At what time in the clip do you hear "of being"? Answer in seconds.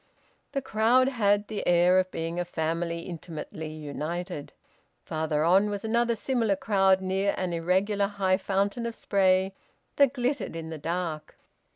1.99-2.39